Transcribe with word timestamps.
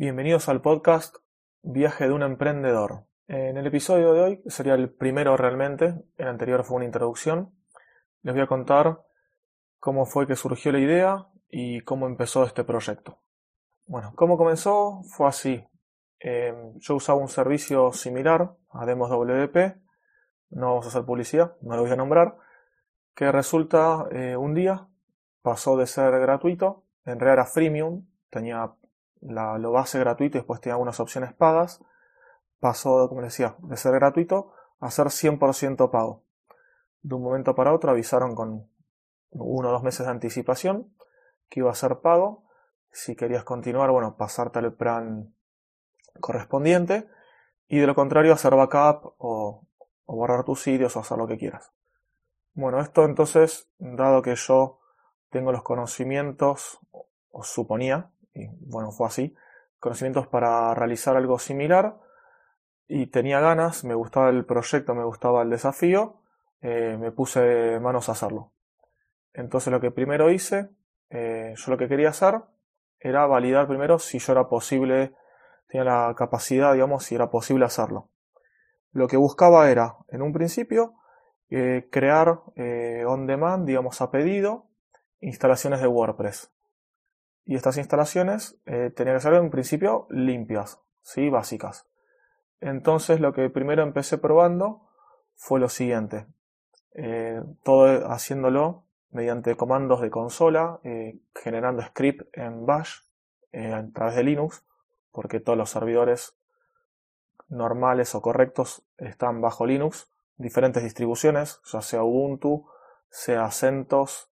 Bienvenidos 0.00 0.48
al 0.48 0.60
podcast 0.60 1.16
Viaje 1.60 2.06
de 2.06 2.12
un 2.12 2.22
emprendedor. 2.22 3.06
En 3.26 3.56
el 3.56 3.66
episodio 3.66 4.12
de 4.12 4.20
hoy 4.20 4.42
sería 4.46 4.74
el 4.74 4.90
primero 4.90 5.36
realmente, 5.36 5.96
el 6.16 6.28
anterior 6.28 6.62
fue 6.62 6.76
una 6.76 6.84
introducción. 6.84 7.52
Les 8.22 8.32
voy 8.32 8.44
a 8.44 8.46
contar 8.46 9.02
cómo 9.80 10.06
fue 10.06 10.28
que 10.28 10.36
surgió 10.36 10.70
la 10.70 10.78
idea 10.78 11.26
y 11.50 11.80
cómo 11.80 12.06
empezó 12.06 12.44
este 12.44 12.62
proyecto. 12.62 13.18
Bueno, 13.86 14.12
cómo 14.14 14.38
comenzó 14.38 15.02
fue 15.02 15.26
así. 15.26 15.66
Eh, 16.20 16.54
yo 16.76 16.94
usaba 16.94 17.18
un 17.18 17.26
servicio 17.26 17.92
similar 17.92 18.54
a 18.70 18.86
Demos 18.86 19.10
WP, 19.10 19.80
no 20.50 20.66
vamos 20.68 20.84
a 20.84 20.90
hacer 20.90 21.04
publicidad, 21.06 21.56
no 21.60 21.74
lo 21.74 21.82
voy 21.82 21.90
a 21.90 21.96
nombrar, 21.96 22.36
que 23.16 23.32
resulta 23.32 24.06
eh, 24.12 24.36
un 24.36 24.54
día 24.54 24.86
pasó 25.42 25.76
de 25.76 25.88
ser 25.88 26.12
gratuito, 26.20 26.84
en 27.04 27.18
realidad 27.18 27.32
era 27.32 27.46
freemium, 27.46 28.06
tenía 28.30 28.77
la, 29.20 29.58
lo 29.58 29.72
base 29.72 29.98
gratuito 29.98 30.38
y 30.38 30.40
después 30.40 30.60
tenía 30.60 30.74
algunas 30.74 31.00
opciones 31.00 31.32
pagas, 31.32 31.82
pasó, 32.60 33.08
como 33.08 33.22
decía, 33.22 33.56
de 33.58 33.76
ser 33.76 33.92
gratuito 33.94 34.52
a 34.80 34.90
ser 34.90 35.06
100% 35.06 35.90
pago. 35.90 36.24
De 37.02 37.14
un 37.14 37.22
momento 37.22 37.54
para 37.54 37.72
otro 37.72 37.90
avisaron 37.90 38.34
con 38.34 38.70
uno 39.30 39.68
o 39.68 39.72
dos 39.72 39.82
meses 39.82 40.06
de 40.06 40.12
anticipación 40.12 40.92
que 41.48 41.60
iba 41.60 41.70
a 41.70 41.74
ser 41.74 42.00
pago. 42.00 42.44
Si 42.90 43.16
querías 43.16 43.44
continuar, 43.44 43.90
bueno, 43.90 44.16
pasarte 44.16 44.58
al 44.58 44.72
plan 44.74 45.34
correspondiente 46.20 47.08
y 47.68 47.78
de 47.78 47.86
lo 47.86 47.94
contrario 47.94 48.32
hacer 48.32 48.54
backup 48.54 49.14
o, 49.18 49.66
o 50.04 50.16
borrar 50.16 50.44
tus 50.44 50.62
sitios 50.62 50.96
o 50.96 51.00
hacer 51.00 51.18
lo 51.18 51.26
que 51.26 51.38
quieras. 51.38 51.72
Bueno, 52.54 52.80
esto 52.80 53.04
entonces, 53.04 53.70
dado 53.78 54.22
que 54.22 54.34
yo 54.34 54.80
tengo 55.30 55.52
los 55.52 55.62
conocimientos, 55.62 56.80
o 57.30 57.42
suponía, 57.44 58.10
y 58.38 58.48
bueno, 58.60 58.90
fue 58.92 59.06
así, 59.06 59.34
conocimientos 59.78 60.26
para 60.28 60.74
realizar 60.74 61.16
algo 61.16 61.38
similar, 61.38 61.96
y 62.88 63.06
tenía 63.08 63.38
ganas, 63.40 63.84
me 63.84 63.94
gustaba 63.94 64.30
el 64.30 64.46
proyecto, 64.46 64.94
me 64.94 65.04
gustaba 65.04 65.42
el 65.42 65.50
desafío, 65.50 66.22
eh, 66.62 66.96
me 66.98 67.12
puse 67.12 67.78
manos 67.80 68.08
a 68.08 68.12
hacerlo. 68.12 68.52
Entonces 69.34 69.70
lo 69.70 69.80
que 69.80 69.90
primero 69.90 70.30
hice, 70.30 70.70
eh, 71.10 71.52
yo 71.54 71.70
lo 71.70 71.76
que 71.76 71.86
quería 71.86 72.08
hacer 72.08 72.40
era 72.98 73.26
validar 73.26 73.68
primero 73.68 73.98
si 73.98 74.18
yo 74.18 74.32
era 74.32 74.48
posible, 74.48 75.14
tenía 75.68 75.84
la 75.84 76.14
capacidad, 76.16 76.72
digamos, 76.72 77.04
si 77.04 77.14
era 77.14 77.30
posible 77.30 77.66
hacerlo. 77.66 78.08
Lo 78.90 79.06
que 79.06 79.18
buscaba 79.18 79.70
era, 79.70 79.96
en 80.08 80.22
un 80.22 80.32
principio, 80.32 80.94
eh, 81.50 81.88
crear 81.92 82.40
on 83.06 83.26
demand, 83.26 83.66
digamos, 83.66 84.00
a 84.00 84.10
pedido, 84.10 84.66
instalaciones 85.20 85.80
de 85.82 85.88
WordPress. 85.88 86.50
Y 87.48 87.54
estas 87.54 87.78
instalaciones 87.78 88.60
eh, 88.66 88.92
tenían 88.94 89.16
que 89.16 89.22
ser 89.22 89.32
en 89.32 89.48
principio 89.48 90.06
limpias, 90.10 90.82
¿sí? 91.00 91.30
básicas. 91.30 91.88
Entonces 92.60 93.20
lo 93.20 93.32
que 93.32 93.48
primero 93.48 93.82
empecé 93.82 94.18
probando 94.18 94.86
fue 95.34 95.58
lo 95.58 95.70
siguiente. 95.70 96.26
Eh, 96.92 97.42
todo 97.62 98.10
haciéndolo 98.10 98.84
mediante 99.12 99.56
comandos 99.56 100.02
de 100.02 100.10
consola, 100.10 100.80
eh, 100.84 101.20
generando 101.34 101.80
script 101.80 102.28
en 102.36 102.66
Bash 102.66 102.98
a 103.54 103.82
través 103.94 104.16
de 104.16 104.24
Linux, 104.24 104.62
porque 105.10 105.40
todos 105.40 105.56
los 105.56 105.70
servidores 105.70 106.36
normales 107.48 108.14
o 108.14 108.20
correctos 108.20 108.84
están 108.98 109.40
bajo 109.40 109.64
Linux, 109.64 110.10
diferentes 110.36 110.82
distribuciones, 110.82 111.62
ya 111.64 111.80
sea 111.80 112.02
Ubuntu, 112.02 112.68
sea 113.08 113.50
CentOS, 113.50 114.30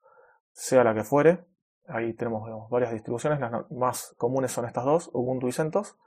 sea 0.51 0.83
la 0.83 0.93
que 0.93 1.05
fuere. 1.05 1.45
Ahí 1.87 2.13
tenemos 2.13 2.69
varias 2.69 2.91
distribuciones, 2.91 3.39
las 3.39 3.69
más 3.71 4.15
comunes 4.17 4.51
son 4.51 4.65
estas 4.65 4.85
dos, 4.85 5.09
Ubuntu 5.13 5.47
y 5.47 5.51
CentOS. 5.51 5.97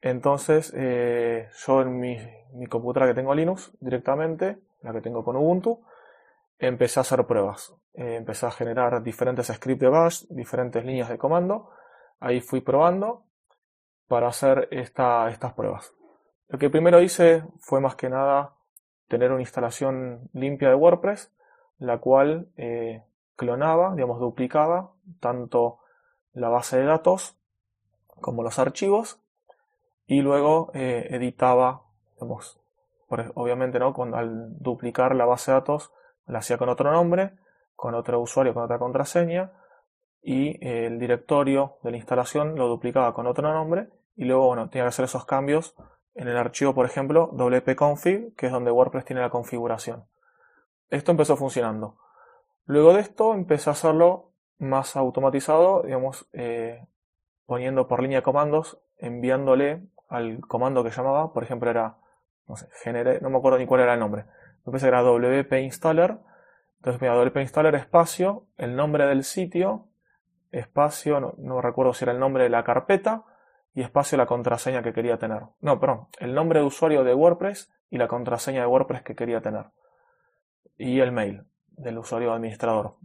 Entonces, 0.00 0.72
eh, 0.76 1.48
yo 1.66 1.80
en 1.80 1.98
mi, 1.98 2.18
computadora 2.68 3.10
que 3.10 3.14
tengo 3.14 3.34
Linux 3.34 3.72
directamente, 3.80 4.58
la 4.82 4.92
que 4.92 5.00
tengo 5.00 5.24
con 5.24 5.36
Ubuntu, 5.36 5.82
empecé 6.58 7.00
a 7.00 7.02
hacer 7.02 7.24
pruebas. 7.26 7.74
Eh, 7.94 8.16
empecé 8.16 8.44
a 8.46 8.50
generar 8.50 9.02
diferentes 9.02 9.46
scripts 9.46 9.80
de 9.80 9.88
bash, 9.88 10.24
diferentes 10.28 10.84
líneas 10.84 11.08
de 11.08 11.16
comando. 11.16 11.70
Ahí 12.20 12.40
fui 12.40 12.60
probando 12.60 13.24
para 14.06 14.28
hacer 14.28 14.68
estas 14.70 15.54
pruebas. 15.54 15.94
Lo 16.48 16.58
que 16.58 16.68
primero 16.68 17.00
hice 17.00 17.42
fue 17.60 17.80
más 17.80 17.96
que 17.96 18.10
nada 18.10 18.54
tener 19.08 19.32
una 19.32 19.40
instalación 19.40 20.28
limpia 20.32 20.68
de 20.68 20.74
WordPress, 20.74 21.32
la 21.78 21.98
cual 21.98 22.48
eh, 22.56 23.02
clonaba, 23.36 23.94
digamos, 23.94 24.20
duplicaba 24.20 24.92
tanto 25.20 25.78
la 26.32 26.48
base 26.48 26.78
de 26.78 26.84
datos 26.84 27.36
como 28.20 28.42
los 28.42 28.58
archivos 28.58 29.20
y 30.06 30.22
luego 30.22 30.70
eh, 30.74 31.08
editaba, 31.10 31.82
digamos, 32.14 32.60
obviamente, 33.34 33.78
¿no? 33.78 33.92
Cuando, 33.92 34.16
al 34.16 34.58
duplicar 34.58 35.14
la 35.14 35.24
base 35.24 35.50
de 35.50 35.58
datos 35.58 35.92
la 36.26 36.38
hacía 36.38 36.58
con 36.58 36.68
otro 36.68 36.90
nombre, 36.90 37.32
con 37.76 37.94
otro 37.94 38.20
usuario, 38.20 38.54
con 38.54 38.64
otra 38.64 38.78
contraseña 38.78 39.52
y 40.22 40.50
eh, 40.66 40.86
el 40.86 40.98
directorio 40.98 41.76
de 41.82 41.90
la 41.90 41.96
instalación 41.96 42.56
lo 42.56 42.68
duplicaba 42.68 43.14
con 43.14 43.26
otro 43.26 43.52
nombre 43.52 43.88
y 44.16 44.24
luego, 44.24 44.46
bueno, 44.46 44.68
tenía 44.70 44.84
que 44.84 44.88
hacer 44.88 45.04
esos 45.04 45.24
cambios 45.24 45.74
en 46.14 46.28
el 46.28 46.36
archivo, 46.36 46.74
por 46.74 46.86
ejemplo, 46.86 47.30
wp-config, 47.32 48.34
que 48.36 48.46
es 48.46 48.52
donde 48.52 48.70
WordPress 48.70 49.04
tiene 49.04 49.22
la 49.22 49.30
configuración. 49.30 50.04
Esto 50.88 51.10
empezó 51.10 51.36
funcionando. 51.36 51.96
Luego 52.66 52.94
de 52.94 53.00
esto 53.00 53.34
empecé 53.34 53.70
a 53.70 53.74
hacerlo 53.74 54.32
más 54.58 54.96
automatizado, 54.96 55.82
digamos, 55.82 56.26
eh, 56.32 56.86
poniendo 57.46 57.88
por 57.88 58.02
línea 58.02 58.18
de 58.18 58.22
comandos, 58.22 58.80
enviándole 58.96 59.82
al 60.08 60.40
comando 60.40 60.82
que 60.82 60.90
llamaba, 60.90 61.32
por 61.32 61.42
ejemplo 61.42 61.70
era, 61.70 61.98
no 62.46 62.56
sé, 62.56 62.68
generé, 62.82 63.20
no 63.20 63.30
me 63.30 63.38
acuerdo 63.38 63.58
ni 63.58 63.66
cuál 63.66 63.82
era 63.82 63.94
el 63.94 64.00
nombre, 64.00 64.24
me 64.64 64.72
parece 64.72 64.86
que 64.86 64.88
era 64.88 65.02
wp 65.02 65.52
installer, 65.60 66.18
entonces 66.76 67.02
mira, 67.02 67.16
wp 67.16 67.36
installer 67.40 67.74
espacio, 67.74 68.46
el 68.56 68.76
nombre 68.76 69.06
del 69.06 69.24
sitio, 69.24 69.88
espacio, 70.50 71.20
no, 71.20 71.34
no 71.36 71.60
recuerdo 71.60 71.92
si 71.92 72.04
era 72.04 72.12
el 72.12 72.20
nombre 72.20 72.44
de 72.44 72.50
la 72.50 72.64
carpeta, 72.64 73.24
y 73.74 73.82
espacio 73.82 74.16
la 74.16 74.26
contraseña 74.26 74.82
que 74.82 74.92
quería 74.92 75.18
tener. 75.18 75.42
No, 75.60 75.80
perdón, 75.80 76.06
el 76.20 76.32
nombre 76.32 76.60
de 76.60 76.66
usuario 76.66 77.02
de 77.02 77.12
WordPress 77.12 77.72
y 77.90 77.98
la 77.98 78.06
contraseña 78.06 78.60
de 78.60 78.68
WordPress 78.68 79.02
que 79.02 79.16
quería 79.16 79.40
tener. 79.40 79.66
Y 80.76 81.00
el 81.00 81.10
mail 81.10 81.44
del 81.76 81.98
usuario 81.98 82.32
administrador. 82.32 82.96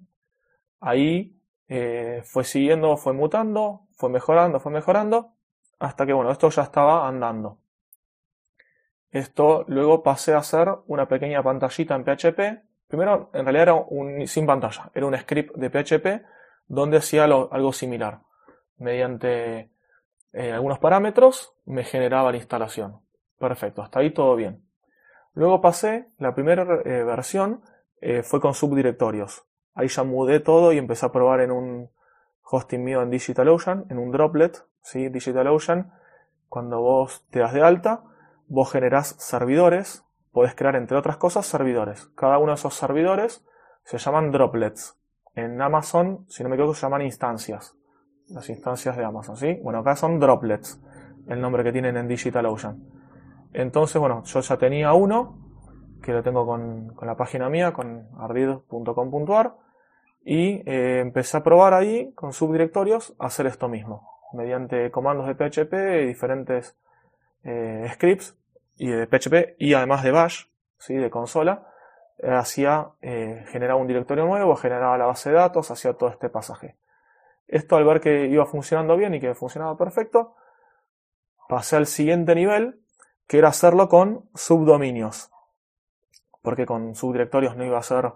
Ahí 0.80 1.40
eh, 1.68 2.22
fue 2.26 2.44
siguiendo, 2.44 2.98
fue 2.98 3.14
mutando, 3.14 3.88
fue 3.92 4.10
mejorando, 4.10 4.60
fue 4.60 4.72
mejorando, 4.72 5.34
hasta 5.80 6.06
que 6.06 6.14
bueno, 6.14 6.32
esto 6.32 6.50
ya 6.50 6.64
estaba 6.64 7.08
andando. 7.08 7.60
Esto 9.12 9.66
luego 9.68 10.04
pasé 10.04 10.34
a 10.34 10.40
hacer 10.40 10.70
una 10.88 11.08
pequeña 11.08 11.42
pantallita 11.42 11.96
en 11.96 12.04
PHP. 12.04 12.64
Primero, 12.88 13.30
en 13.34 13.44
realidad 13.44 13.64
era 13.64 13.74
un, 13.74 14.28
sin 14.28 14.46
pantalla, 14.46 14.92
era 14.94 15.06
un 15.06 15.18
script 15.18 15.56
de 15.56 15.70
PHP 15.70 16.26
donde 16.68 16.98
hacía 16.98 17.24
algo 17.24 17.74
similar. 17.74 18.22
Mediante 18.78 19.72
eh, 20.32 20.52
algunos 20.52 20.80
parámetros 20.80 21.54
me 21.66 21.84
generaba 21.84 22.32
la 22.32 22.38
instalación. 22.38 23.02
Perfecto, 23.38 23.82
hasta 23.82 24.00
ahí 24.00 24.12
todo 24.12 24.36
bien. 24.36 24.64
Luego 25.34 25.62
pasé, 25.62 26.10
la 26.18 26.34
primera 26.34 26.64
eh, 26.86 27.04
versión 27.04 27.62
eh, 28.02 28.24
fue 28.24 28.40
con 28.40 28.54
subdirectorios. 28.54 29.46
Ahí 29.74 29.88
ya 29.88 30.04
mudé 30.04 30.40
todo 30.40 30.74
y 30.74 30.78
empecé 30.78 31.06
a 31.06 31.12
probar 31.12 31.42
en 31.42 31.52
un 31.52 31.90
hosting 32.44 32.84
mío 32.84 33.02
en 33.02 33.10
DigitalOcean, 33.10 33.86
en 33.90 33.98
un 34.00 34.12
droplet, 34.12 34.66
¿sí? 34.82 35.10
DigitalOcean. 35.10 35.94
Cuando 36.48 36.82
vos 36.82 37.26
te 37.30 37.40
das 37.40 37.54
de 37.54 37.62
alta, 37.62 38.04
vos 38.48 38.72
generás 38.72 39.16
servidores, 39.20 40.04
podés 40.32 40.56
crear 40.56 40.76
entre 40.76 40.98
otras 40.98 41.18
cosas 41.18 41.46
servidores. 41.46 42.08
Cada 42.16 42.38
uno 42.40 42.52
de 42.52 42.56
esos 42.56 42.74
servidores 42.74 43.46
se 43.84 43.98
llaman 43.98 44.32
droplets. 44.32 44.98
En 45.36 45.62
Amazon, 45.62 46.26
si 46.28 46.44
no 46.44 46.50
me 46.50 46.56
equivoco, 46.56 46.74
se 46.74 46.82
llaman 46.82 47.04
instancias. 47.04 47.76
Las 48.28 48.50
instancias 48.50 48.98
de 48.98 49.06
Amazon, 49.06 49.38
¿sí? 49.38 49.60
Bueno, 49.64 49.80
acá 49.80 49.96
son 49.96 50.20
droplets, 50.20 50.82
el 51.28 51.40
nombre 51.40 51.64
que 51.64 51.72
tienen 51.72 51.98
en 51.98 52.08
DigitalOcean. 52.08 52.84
Entonces, 53.54 54.00
bueno, 54.00 54.24
yo 54.24 54.40
ya 54.42 54.58
tenía 54.58 54.94
uno, 54.94 55.49
que 56.10 56.14
lo 56.14 56.24
tengo 56.24 56.44
con, 56.44 56.96
la 57.04 57.16
página 57.16 57.50
mía, 57.50 57.72
con 57.72 58.10
ardid.com.ar, 58.18 59.54
y 60.26 60.68
eh, 60.68 61.02
empecé 61.02 61.38
a 61.38 61.44
probar 61.44 61.76
ahí, 61.76 62.14
con 62.14 62.34
subdirectorios, 62.34 63.14
a 63.20 63.28
hacer 63.28 63.46
esto 63.46 63.70
mismo, 63.70 64.10
mediante 64.34 64.90
comandos 64.90 65.28
de 65.28 65.36
PHP 65.36 65.74
y 66.02 66.08
diferentes 66.08 66.76
eh, 67.44 67.88
scripts 67.94 68.36
y 68.78 68.88
de 68.88 69.06
PHP 69.06 69.56
y 69.60 69.76
además 69.76 70.02
de 70.02 70.10
Bash, 70.10 70.46
¿sí? 70.80 70.96
de 70.96 71.12
consola, 71.12 71.68
eh, 72.18 72.32
hacía, 72.32 72.90
generaba 73.02 73.80
un 73.80 73.86
directorio 73.86 74.26
nuevo, 74.26 74.56
generaba 74.56 74.98
la 74.98 75.06
base 75.06 75.30
de 75.30 75.36
datos, 75.36 75.70
hacía 75.70 75.94
todo 75.94 76.10
este 76.10 76.30
pasaje. 76.30 76.76
Esto 77.48 77.76
al 77.76 77.86
ver 77.86 78.02
que 78.02 78.26
iba 78.26 78.48
funcionando 78.48 78.98
bien 78.98 79.14
y 79.14 79.20
que 79.20 79.36
funcionaba 79.36 79.78
perfecto, 79.78 80.36
pasé 81.48 81.76
al 81.76 81.86
siguiente 81.86 82.34
nivel, 82.34 82.80
que 83.28 83.38
era 83.38 83.50
hacerlo 83.50 83.90
con 83.90 84.28
subdominios 84.34 85.30
porque 86.42 86.66
con 86.66 86.96
subdirectorios 86.96 87.56
no 87.56 87.66
iba 87.66 87.78
a 87.78 87.84
ser 87.84 88.14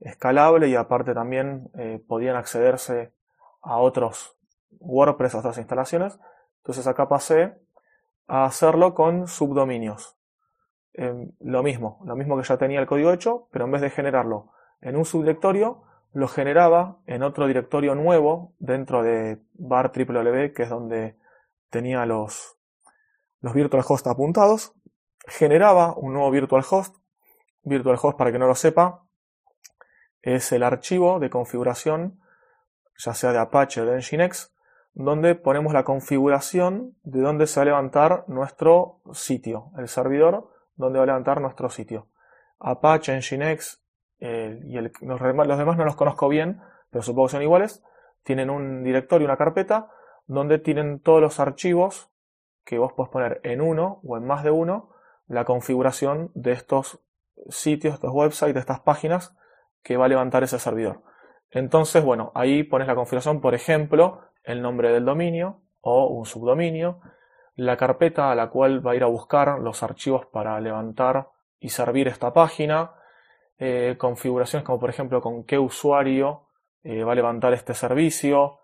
escalable 0.00 0.68
y 0.68 0.74
aparte 0.74 1.14
también 1.14 1.70
eh, 1.78 2.02
podían 2.06 2.36
accederse 2.36 3.12
a 3.62 3.78
otros 3.78 4.36
WordPress, 4.80 5.34
a 5.34 5.38
otras 5.38 5.58
instalaciones. 5.58 6.18
Entonces 6.58 6.86
acá 6.86 7.08
pasé 7.08 7.54
a 8.26 8.44
hacerlo 8.44 8.94
con 8.94 9.28
subdominios. 9.28 10.16
Em, 10.94 11.32
lo 11.40 11.62
mismo, 11.62 12.00
lo 12.04 12.16
mismo 12.16 12.36
que 12.36 12.42
ya 12.42 12.56
tenía 12.58 12.80
el 12.80 12.86
código 12.86 13.12
hecho, 13.12 13.48
pero 13.50 13.64
en 13.64 13.70
vez 13.70 13.80
de 13.80 13.90
generarlo 13.90 14.52
en 14.80 14.96
un 14.96 15.04
subdirectorio, 15.04 15.84
lo 16.12 16.28
generaba 16.28 16.98
en 17.06 17.22
otro 17.22 17.46
directorio 17.46 17.94
nuevo 17.94 18.52
dentro 18.58 19.02
de 19.02 19.40
bar 19.54 19.92
www, 19.94 20.52
que 20.52 20.64
es 20.64 20.68
donde 20.68 21.16
tenía 21.70 22.04
los, 22.04 22.58
los 23.40 23.54
virtual 23.54 23.82
host 23.88 24.06
apuntados. 24.06 24.74
Generaba 25.26 25.94
un 25.96 26.12
nuevo 26.12 26.30
virtual 26.30 26.62
host. 26.68 26.96
Virtual 27.64 27.98
host, 28.00 28.18
para 28.18 28.32
que 28.32 28.38
no 28.38 28.46
lo 28.46 28.54
sepa, 28.54 29.02
es 30.22 30.52
el 30.52 30.62
archivo 30.62 31.18
de 31.18 31.30
configuración, 31.30 32.20
ya 32.96 33.14
sea 33.14 33.32
de 33.32 33.38
Apache 33.38 33.80
o 33.80 33.86
de 33.86 33.98
Nginx, 33.98 34.54
donde 34.94 35.34
ponemos 35.34 35.72
la 35.72 35.84
configuración 35.84 36.96
de 37.02 37.20
dónde 37.20 37.46
se 37.46 37.60
va 37.60 37.62
a 37.62 37.66
levantar 37.66 38.24
nuestro 38.28 39.00
sitio, 39.12 39.70
el 39.78 39.88
servidor 39.88 40.50
donde 40.76 40.98
va 40.98 41.04
a 41.04 41.06
levantar 41.06 41.40
nuestro 41.40 41.70
sitio. 41.70 42.08
Apache, 42.58 43.16
Nginx 43.16 43.82
eh, 44.20 44.60
y 44.64 44.80
los, 44.80 44.92
los, 45.00 45.20
demás 45.58 45.76
no 45.76 45.84
los 45.84 45.96
conozco 45.96 46.28
bien, 46.28 46.60
pero 46.90 47.02
supongo 47.02 47.26
que 47.26 47.32
son 47.32 47.42
iguales. 47.42 47.82
Tienen 48.22 48.50
un 48.50 48.84
directorio, 48.84 49.26
una 49.26 49.36
carpeta, 49.36 49.90
donde 50.26 50.58
tienen 50.58 51.00
todos 51.00 51.20
los 51.20 51.40
archivos 51.40 52.08
que 52.64 52.78
vos 52.78 52.92
podés 52.92 53.10
poner 53.10 53.40
en 53.42 53.60
uno 53.60 54.00
o 54.04 54.16
en 54.16 54.24
más 54.24 54.44
de 54.44 54.52
uno 54.52 54.90
la 55.26 55.44
configuración 55.44 56.30
de 56.34 56.52
estos 56.52 57.00
sitios, 57.48 57.94
estos 57.94 58.10
websites, 58.12 58.54
de 58.54 58.60
estas 58.60 58.80
páginas 58.80 59.36
que 59.82 59.96
va 59.96 60.06
a 60.06 60.08
levantar 60.08 60.42
ese 60.42 60.58
servidor. 60.58 61.02
Entonces, 61.50 62.02
bueno, 62.04 62.32
ahí 62.34 62.62
pones 62.62 62.88
la 62.88 62.94
configuración, 62.94 63.40
por 63.40 63.54
ejemplo, 63.54 64.20
el 64.44 64.62
nombre 64.62 64.92
del 64.92 65.04
dominio 65.04 65.60
o 65.80 66.06
un 66.06 66.24
subdominio, 66.24 67.00
la 67.56 67.76
carpeta 67.76 68.30
a 68.30 68.34
la 68.34 68.48
cual 68.48 68.86
va 68.86 68.92
a 68.92 68.96
ir 68.96 69.02
a 69.02 69.08
buscar 69.08 69.58
los 69.58 69.82
archivos 69.82 70.26
para 70.26 70.58
levantar 70.60 71.28
y 71.60 71.68
servir 71.68 72.08
esta 72.08 72.32
página, 72.32 72.92
eh, 73.58 73.96
configuraciones 73.98 74.64
como 74.64 74.80
por 74.80 74.90
ejemplo 74.90 75.20
con 75.20 75.44
qué 75.44 75.58
usuario 75.58 76.48
eh, 76.82 77.04
va 77.04 77.12
a 77.12 77.14
levantar 77.14 77.52
este 77.52 77.74
servicio, 77.74 78.60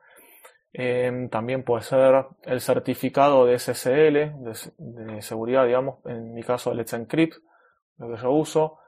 em, 0.73 1.29
también 1.29 1.63
puede 1.63 1.83
ser 1.83 2.27
el 2.43 2.61
certificado 2.61 3.47
de 3.47 3.59
SSL, 3.59 4.33
de, 4.79 5.23
seguridad, 5.23 5.67
digamos, 5.67 6.05
en 6.07 6.35
mi 6.35 6.43
caso 6.43 6.75
Let's 6.75 6.95
Encrypt, 6.95 7.37
lo 7.99 8.09
que 8.09 8.17
yo 8.17 8.31
uso. 8.31 8.79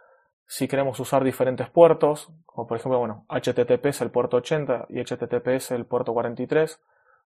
Si 0.47 0.67
queremos 0.67 0.99
usar 0.99 1.23
diferentes 1.23 1.69
puertos, 1.71 2.33
como 2.47 2.67
por 2.67 2.77
ejemplo, 2.77 2.99
bueno, 2.99 3.25
HTTP 3.29 3.87
es 3.87 4.01
el 4.01 4.11
puerto 4.11 4.39
80 4.39 4.87
y 4.89 5.01
HTTP 5.01 5.71
el 5.71 5.87
puerto 5.87 6.13
43, 6.13 6.81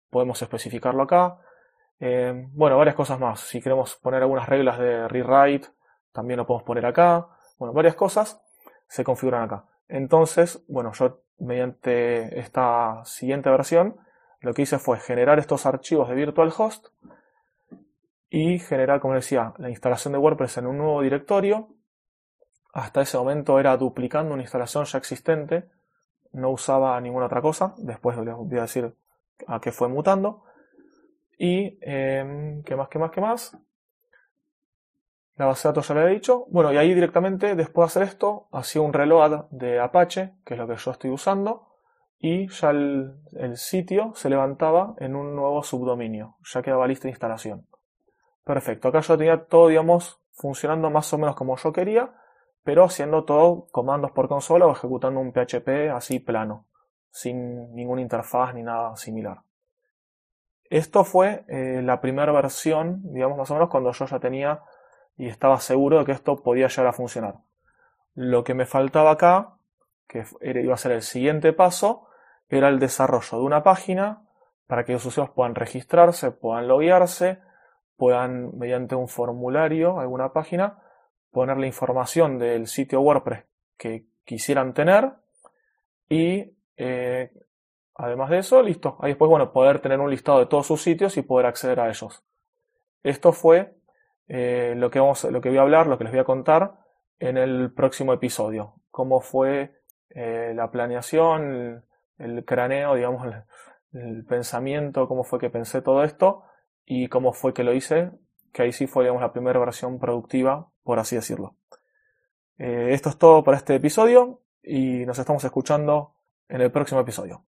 podemos 0.10 0.42
especificarlo 0.42 1.04
acá. 1.04 1.38
Eh, 2.00 2.48
bueno, 2.54 2.78
varias 2.78 2.96
cosas 2.96 3.20
más. 3.20 3.42
Si 3.42 3.62
queremos 3.62 3.96
poner 3.98 4.22
algunas 4.22 4.48
reglas 4.48 4.80
de 4.80 5.08
rewrite, 5.08 5.68
también 6.14 6.38
lo 6.38 6.48
podemos 6.48 6.64
poner 6.64 6.86
acá. 6.86 7.28
Bueno, 7.58 7.74
varias 7.74 7.96
cosas 7.96 8.42
se 8.88 9.04
configuran 9.04 9.44
acá. 9.44 9.66
Entonces, 9.90 10.64
bueno, 10.68 10.94
yo 10.94 11.22
mediante 11.40 12.40
esta 12.40 13.02
siguiente 13.06 13.50
versión, 13.50 13.98
lo 14.42 14.54
que 14.54 14.62
hice 14.62 14.80
fue 14.80 15.00
generar 15.00 15.40
estos 15.40 15.66
archivos 15.66 16.08
de 16.08 16.16
virtual 16.16 16.54
host 16.58 16.88
y 18.30 18.60
generar, 18.60 19.00
como 19.00 19.16
decía, 19.16 19.54
la 19.58 19.70
instalación 19.70 20.14
de 20.14 20.20
WordPress 20.20 20.58
en 20.58 20.68
un 20.68 20.78
nuevo 20.78 21.02
directorio. 21.02 21.70
Hasta 22.74 23.02
ese 23.02 23.18
momento 23.18 23.60
era 23.60 23.76
duplicando 23.78 24.34
una 24.34 24.44
instalación 24.44 24.86
ya 24.86 24.98
existente, 25.00 25.70
no 26.32 26.52
usaba 26.52 27.00
ninguna 27.02 27.26
otra 27.26 27.42
cosa. 27.42 27.74
Después 27.78 28.18
les 28.18 28.36
voy 28.36 28.58
a 28.58 28.62
decir 28.62 28.94
a 29.48 29.60
qué 29.60 29.72
fue 29.72 29.88
mutando. 29.88 30.44
Y, 31.38 31.80
em, 31.82 32.64
¿qué 32.64 32.76
más, 32.76 32.90
qué 32.90 33.00
más, 33.00 33.12
qué 33.12 33.22
más? 33.22 33.58
La 35.36 35.46
base 35.46 35.68
de 35.68 35.72
datos 35.72 35.88
ya 35.88 35.96
le 35.96 36.04
he 36.04 36.14
dicho. 36.14 36.46
Bueno, 36.50 36.74
y 36.74 36.78
ahí 36.78 36.94
directamente, 36.94 37.56
después 37.56 37.86
de 37.86 38.02
hacer 38.02 38.04
esto, 38.04 38.50
hacía 38.52 38.82
un 38.82 38.92
reload 38.92 39.46
de 39.52 39.80
Apache, 39.80 40.34
que 40.46 40.56
es 40.56 40.60
lo 40.60 40.68
que 40.68 40.76
yo 40.76 40.92
estoy 40.92 41.12
usando, 41.12 41.70
y 42.20 42.50
ya 42.50 42.72
el, 42.72 43.16
sitio 43.56 44.12
se 44.16 44.30
levantaba 44.30 44.96
en 44.98 45.16
un 45.16 45.38
nuevo 45.38 45.64
subdominio. 45.64 46.36
Ya 46.44 46.62
quedaba 46.62 46.88
lista 46.88 47.04
de 47.04 47.12
instalación. 47.12 47.66
Perfecto, 48.50 48.88
acá 48.88 49.02
ya 49.02 49.16
tenía 49.16 49.46
todo, 49.46 49.68
digamos, 49.68 50.20
funcionando 50.32 50.90
más 50.90 51.14
o 51.14 51.20
menos 51.20 51.36
como 51.36 51.56
yo 51.56 51.72
quería, 51.72 52.16
pero 52.64 52.84
haciendo 52.84 53.24
todo 53.24 53.68
comandos 53.70 54.10
por 54.10 54.28
consola 54.28 54.66
o 54.66 54.72
ejecutando 54.72 55.20
un 55.20 55.32
PHP 55.32 55.92
así 55.94 56.18
plano, 56.18 56.66
sin 57.12 57.76
ninguna 57.76 58.02
interfaz 58.02 58.56
ni 58.56 58.64
nada 58.64 58.96
similar. 58.96 59.42
Esto 60.68 61.04
fue 61.04 61.46
eh, 61.48 61.84
la 61.84 62.02
primera 62.02 62.32
versión, 62.32 63.14
digamos 63.14 63.38
más 63.38 63.52
o 63.52 63.54
menos, 63.54 63.70
cuando 63.70 63.92
yo 63.92 64.08
ya 64.08 64.20
tenía 64.20 64.64
y 65.16 65.28
estaba 65.28 65.60
seguro 65.60 66.00
de 66.00 66.06
que 66.06 66.14
esto 66.14 66.42
podía 66.42 66.70
llegar 66.70 66.88
a 66.88 66.94
funcionar. 66.94 67.36
Lo 68.16 68.44
que 68.44 68.56
me 68.56 68.66
faltaba 68.66 69.12
acá, 69.12 69.58
que 70.08 70.26
iba 70.42 70.74
a 70.74 70.78
ser 70.78 70.94
el 70.94 71.04
siguiente 71.04 71.54
paso, 71.54 72.08
era 72.50 72.70
el 72.70 72.80
desarrollo 72.80 73.38
de 73.38 73.44
una 73.44 73.62
página 73.62 74.24
para 74.66 74.86
que 74.86 74.94
los 74.94 75.06
usuarios 75.06 75.36
puedan 75.36 75.54
registrarse, 75.54 76.32
puedan 76.32 76.68
loguearse, 76.68 77.48
puedan, 78.00 78.58
mediante 78.58 78.96
un 78.96 79.08
formulario, 79.08 80.00
alguna 80.00 80.34
página, 80.34 80.82
poner 81.30 81.58
la 81.58 81.68
información 81.68 82.40
del 82.40 82.66
sitio 82.66 83.02
WordPress 83.02 83.46
que 83.78 84.08
quisieran 84.26 84.74
tener 84.74 85.14
y 86.10 86.56
eh, 86.78 87.32
Además 88.02 88.30
de 88.30 88.38
eso, 88.38 88.64
listo. 88.64 88.98
Ahí 89.02 89.10
después, 89.12 89.28
bueno, 89.28 89.52
poder 89.52 89.82
tener 89.82 90.00
un 90.00 90.10
listado 90.10 90.40
de 90.40 90.46
todos 90.46 90.66
sus 90.66 90.82
sitios 90.82 91.18
y 91.18 91.22
poder 91.22 91.46
acceder 91.46 91.82
a 91.82 91.90
ellos. 91.90 92.24
Esto 93.04 93.34
fue 93.34 93.76
eh, 94.30 94.74
lo, 94.78 94.90
que 94.90 95.02
vamos, 95.02 95.26
lo 95.26 95.42
que 95.42 95.50
voy 95.50 95.58
a 95.58 95.64
hablar, 95.64 95.88
lo 95.88 95.98
que 95.98 96.06
les 96.06 96.14
voy 96.14 96.22
a 96.22 96.24
contar 96.24 96.80
en 97.20 97.38
el 97.38 97.74
próximo 97.74 98.14
episodio. 98.14 98.76
Cómo 98.90 99.20
fue 99.20 99.82
eh, 100.12 100.54
la 100.56 100.72
planeación, 100.72 101.84
el, 102.18 102.46
craneo, 102.46 102.96
digamos, 102.96 103.28
el, 103.92 104.24
pensamiento, 104.24 105.10
cómo 105.10 105.26
fue 105.26 105.38
que 105.38 105.50
pensé 105.50 105.82
todo 105.82 106.06
esto 106.06 106.44
y 106.92 107.08
cómo 107.08 107.34
fue 107.34 107.54
que 107.54 107.64
lo 107.64 107.72
hice, 107.72 108.12
que 108.52 108.64
ahí 108.64 108.74
sí 108.74 108.88
fue, 108.88 109.04
digamos, 109.04 109.22
la 109.22 109.32
primera 109.32 109.60
versión 109.60 110.00
productiva, 110.00 110.72
por 110.82 110.98
así 110.98 111.16
decirlo. 111.16 111.56
Eh, 112.58 112.90
esto 112.94 113.10
es 113.10 113.18
todo 113.20 113.44
para 113.44 113.58
este 113.58 113.76
episodio 113.76 114.42
y 114.64 115.06
nos 115.06 115.20
estamos 115.20 115.44
escuchando 115.44 116.16
en 116.50 116.62
el 116.62 116.72
próximo 116.72 117.00
episodio. 117.00 117.46